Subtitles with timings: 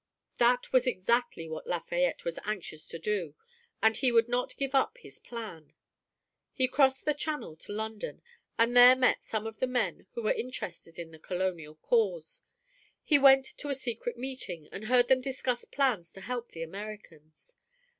[0.39, 3.35] That was exactly what Lafayette was anxious to do,
[3.83, 5.73] and he would not give up his plan.
[6.53, 8.23] He crossed the Channel to London,
[8.57, 12.41] and there met some of the men who were interested in the colonial cause.
[13.03, 17.57] He went to a secret meeting, and heard them discuss plans to help the Americans.